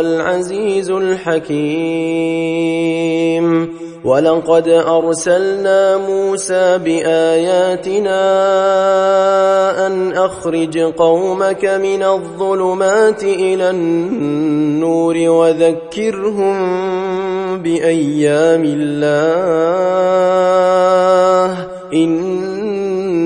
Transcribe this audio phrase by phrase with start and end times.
[0.00, 1.70] وهو العزيز الحكيم.
[4.04, 8.22] ولقد أرسلنا موسى بآياتنا
[9.86, 16.56] أن أخرج قومك من الظلمات إلى النور وذكرهم
[17.62, 19.10] بأيام الله.
[21.94, 22.59] إن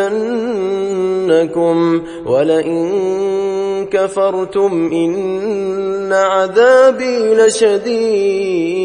[2.25, 8.79] ولئن كفرتم إن عذابي لشديد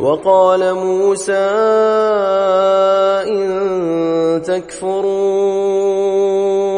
[0.00, 1.32] وقال موسى
[3.30, 5.94] إن تكفروا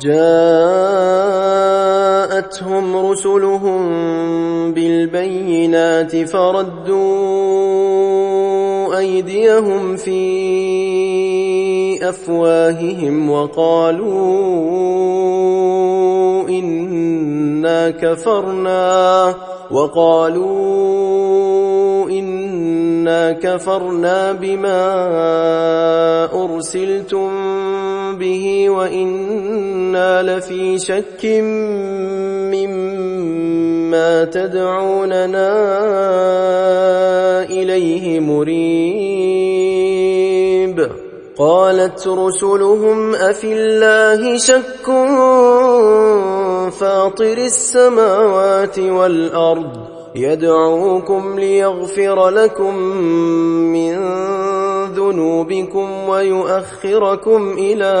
[0.00, 1.36] جاءتهم
[2.96, 3.82] رسلهم
[4.72, 6.96] بالبينات فردوا
[8.98, 10.26] أيديهم في
[12.08, 14.56] أفواههم وقالوا
[16.48, 19.34] إنا كفرنا
[19.70, 21.16] وقالوا
[22.10, 24.84] إنا كفرنا بما
[26.44, 27.30] أرسلتم
[28.18, 31.24] به وإنا لفي شك
[32.54, 35.52] مما تدعوننا
[37.50, 39.36] إليه مريب.
[41.38, 44.86] قالت رسلهم أفي الله شك
[46.70, 52.76] فاطر السماوات والأرض يدعوكم ليغفر لكم
[53.72, 53.96] من
[55.10, 57.94] ذنوبكم ويؤخركم إلى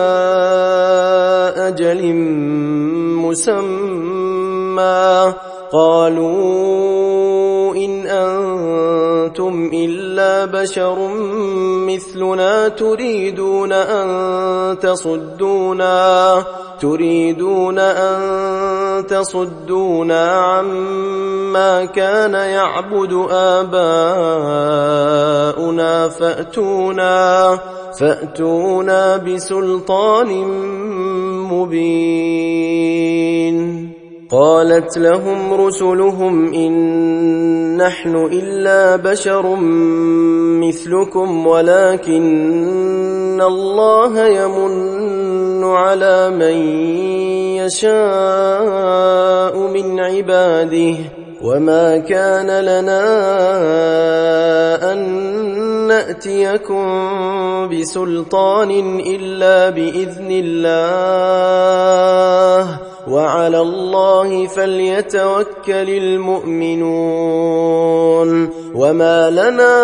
[1.56, 2.14] أجل
[3.24, 5.32] مسمى.
[5.72, 11.08] قالوا إن أنتم إلا بشر
[11.86, 16.44] مثلنا تريدون أن تصدونا
[16.80, 23.12] تريدون أن تصدونا عما كان يعبد
[25.46, 27.58] آباؤنا فأتونا
[28.00, 30.30] فأتونا بسلطان
[31.52, 32.76] مبين.
[34.30, 39.56] قالت لهم رسلهم إن نحن إلا بشر
[40.66, 46.56] مثلكم ولكن الله يمن على من
[47.62, 50.96] يشاء من عباده.
[51.42, 53.02] وما كان لنا
[54.92, 54.98] أن
[55.88, 56.86] نأتيكم
[57.68, 61.46] بسلطان إلا بإذن الله
[63.08, 66.96] وعلى الله فليتوكل المؤمنون
[68.74, 69.76] وما لنا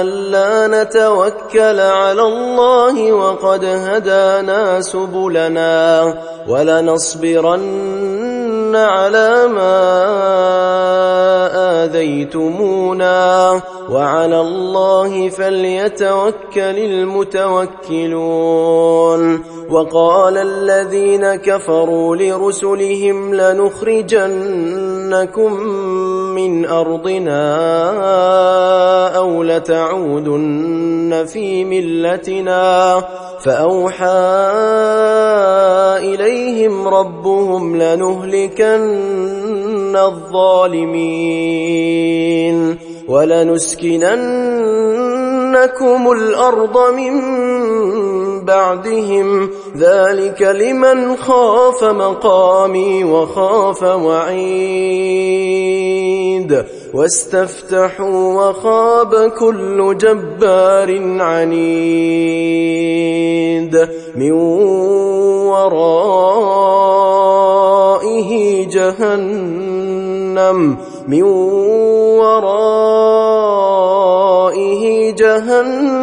[0.00, 6.14] ألا نتوكل على الله وقد هدانا سبلنا
[6.48, 8.33] ولنصبرن
[8.76, 9.84] على ما
[11.84, 13.60] آذيتمونا
[13.90, 16.78] وعلى الله فليتوكل
[17.94, 18.34] المتوكلون
[19.70, 24.34] وقال الذين كفروا لرسلهم لنخرجنكم
[26.34, 27.46] من أرضنا
[29.16, 33.02] أو لتعودن في ملتنا
[33.44, 34.06] فأوحى
[35.98, 39.16] إليهم ربهم لنهلكن
[39.96, 41.54] الظالمين
[43.08, 44.14] ولنسكننكم
[46.12, 47.14] الأرض من
[48.44, 55.34] بعدهم ذلك لمن خاف مقامي وخاف وعيد
[56.94, 62.14] واستفتحوا وخاب كل جبار عنيد
[64.16, 64.32] من
[65.52, 66.64] ورائه
[68.68, 70.58] جهنم
[71.08, 71.22] من
[72.22, 73.14] ورائه
[75.14, 75.93] جهنم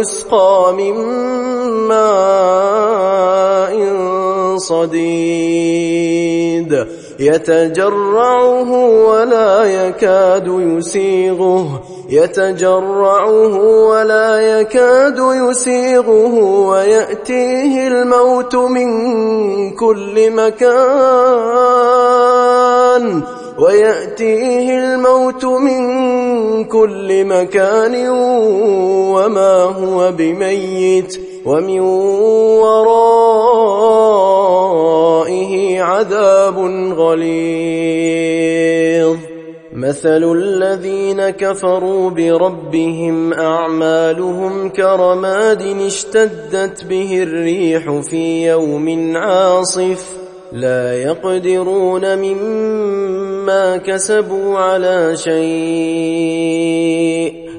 [0.00, 0.94] ويسقى من
[1.88, 3.76] ماء
[4.56, 5.90] صديد
[7.18, 8.72] يتجرعه
[9.08, 13.56] ولا يكاد يسيغه يتجرعه
[13.88, 16.34] ولا يكاد يسيغه
[16.68, 18.90] ويأتيه الموت من
[19.70, 21.60] كل مكان
[23.58, 25.89] ويأتيه الموت من
[26.72, 28.08] كل مكان
[29.14, 31.80] وما هو بميت ومن
[32.60, 34.22] ورائه
[35.82, 36.58] عذاب
[36.98, 38.50] غليظ.
[39.72, 50.16] مثل الذين كفروا بربهم أعمالهم كرماد اشتدت به الريح في يوم عاصف
[50.52, 53.29] لا يقدرون مما
[53.76, 55.40] كسبوا على شيء.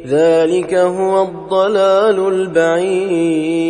[0.07, 3.61] ذلك هو الضلال البعيد.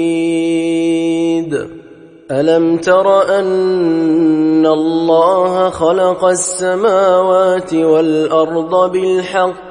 [2.32, 9.71] ألم تر أن الله خلق السماوات والأرض بالحق؟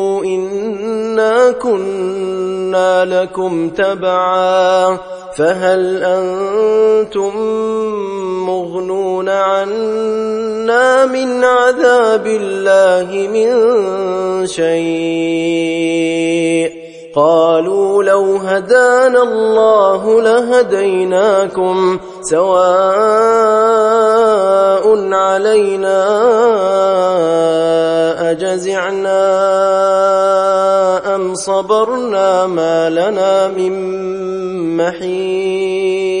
[1.51, 4.97] كنا لكم تبعا
[5.37, 7.37] فهل أنتم
[8.45, 13.51] مغنون عنا من عذاب الله من
[14.47, 15.61] شيء
[17.15, 22.61] قالوا لو هدانا الله لهديناكم سواء
[25.13, 26.01] علينا
[28.31, 29.21] أجزعنا
[31.15, 33.73] أم صبرنا ما لنا من
[34.77, 36.20] محيص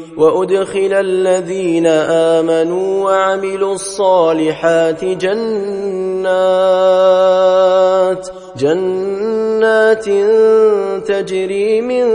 [0.17, 1.87] وأدخل الذين
[2.37, 6.31] آمنوا وعملوا الصالحات جنات
[8.57, 9.50] جنات
[11.07, 12.05] تجري من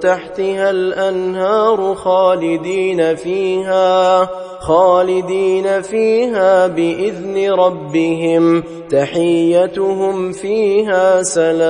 [0.00, 4.28] تحتها الأنهار خالدين فيها
[4.60, 11.60] خالدين فيها بإذن ربهم تحيتهم فيها سلام.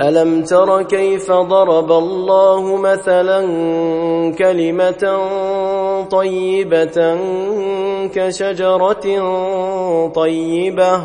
[0.00, 3.40] ألم تر كيف ضرب الله مثلا
[4.38, 5.20] كلمة
[6.10, 7.18] طيبة
[8.14, 9.06] كشجرة
[10.14, 11.02] طيبة؟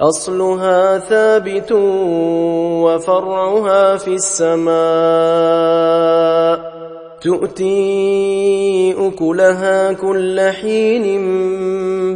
[0.00, 1.72] أصلها ثابت
[2.82, 4.76] وفرعها في السماء.
[7.20, 11.06] تؤتي أكلها كل حين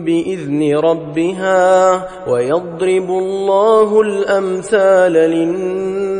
[0.04, 6.19] بإذن ربها ويضرب الله الأمثال للناس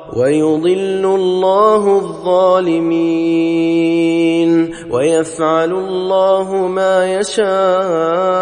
[0.17, 3.31] ويضل الله الظالمين
[4.91, 8.41] ويفعل الله ما يشاء.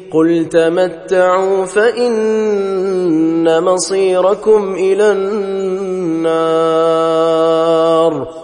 [0.13, 6.91] قل تمتعوا فإن مصيركم إلى النار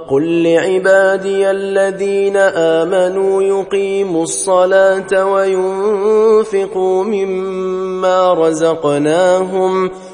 [0.10, 9.92] قل لعبادي الذين آمنوا يقيموا الصلاة وينفقوا مما رزقناهم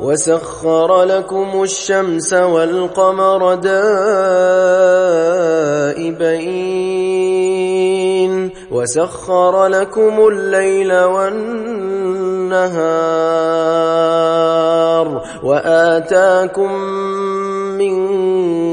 [0.00, 3.84] وسخر لكم الشمس والقمر دائبين
[8.70, 12.04] وسخر لكم الليل والنهار
[15.42, 16.72] وآتاكم
[17.78, 17.94] من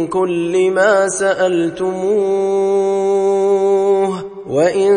[0.08, 2.72] كل ما سألتموه
[4.52, 4.92] وإن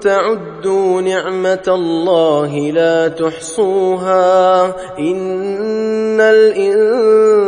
[0.00, 4.64] تعدوا نعمة الله لا تحصوها
[4.98, 7.38] إن الإنسان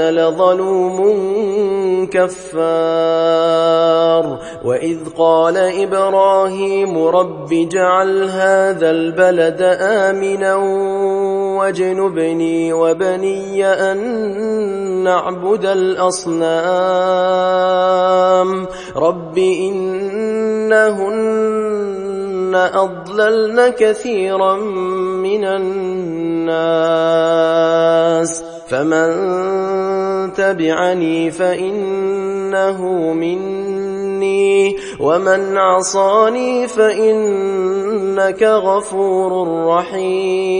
[0.00, 1.00] لظلوم
[2.12, 3.50] كفار
[4.64, 10.54] وإذ قال إبراهيم رب جعل هذا البلد آمنا
[11.60, 13.98] واجنبني وبني أن
[15.04, 16.48] نعبد الأصنام.
[18.96, 21.10] رب إنهن
[22.74, 26.90] أضللن كثيرا من الناس.
[28.68, 29.10] فمن
[30.32, 40.59] تبعني فإنه مني ومن عصاني فإنك غفور رحيم.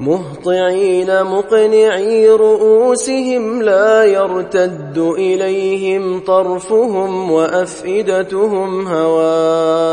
[0.00, 9.90] مهطعين مقنعي رؤوسهم لا يرتد إليهم طرفهم وأفئدتهم هواء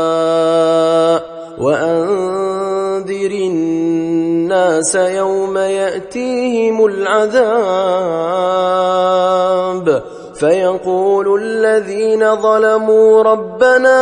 [1.58, 7.78] وأنذر الناس يوم يأتيهم العذاب
[10.38, 13.98] فيقول الذين ظلموا ربنا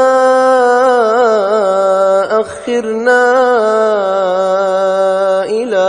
[2.41, 3.25] أخرنا
[5.45, 5.89] إلى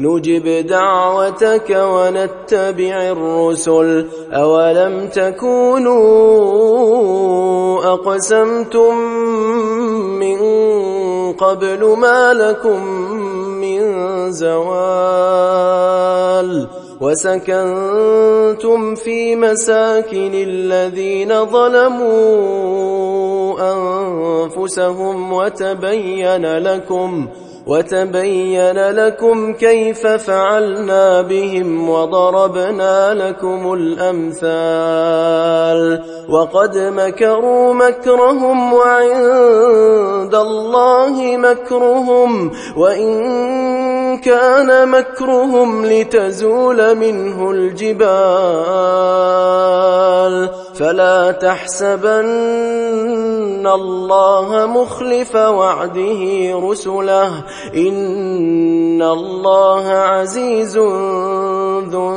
[0.00, 4.06] نجب دعوتك ونتبع الرسل.
[4.32, 6.00] أولم تكونوا
[7.92, 8.94] أقسمتم
[10.20, 10.40] من
[11.32, 12.80] قبل ما لكم
[14.30, 16.00] زوال
[17.00, 22.80] وسكنتم في مساكن الذين ظلموا
[23.60, 27.28] أنفسهم وتبين لكم
[27.66, 35.20] وتبين لكم كيف فعلنا بهم وضربنا لكم الأمثال
[36.28, 48.00] وقد مكروا مكرهم وعند الله مكرهم وإن كان مكرهم لتزول منه الجبال.
[50.74, 52.30] فلا تحسبن
[53.66, 57.32] الله مخلف وعده رسله.
[57.74, 62.10] إن الله عزيز ذو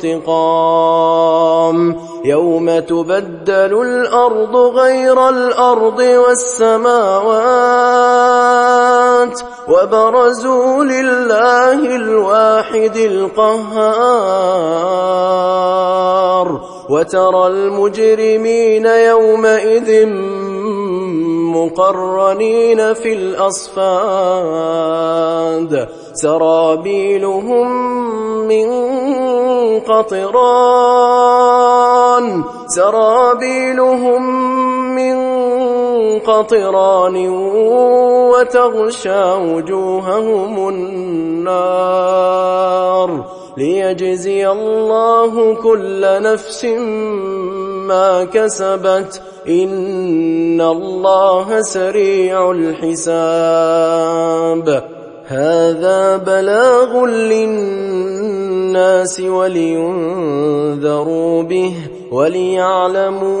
[0.00, 1.96] انتقام.
[2.24, 7.14] يوم تبدل الأرض غير الأرض والسماوات.
[9.68, 13.64] وبرزوا لله الواحد القهار
[16.90, 20.06] وترى المجرمين يومئذ
[21.54, 24.44] مقرنين في الأصفاد.
[26.14, 27.68] سرابيلهم
[28.48, 28.68] من
[29.80, 31.24] قطران
[32.66, 34.22] سرابيلهم
[34.94, 35.14] من
[36.18, 37.28] قطران
[38.30, 42.14] وتغشى وجوههم النار
[43.56, 46.64] ليجزي الله كل نفس
[47.88, 49.22] ما كسبت.
[49.48, 54.04] إن الله سريع الحساب.
[55.26, 59.82] هذا بلاغ للناس ولينذروا
[61.42, 61.74] به
[62.12, 63.40] وليعلموا